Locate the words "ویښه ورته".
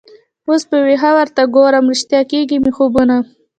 0.85-1.41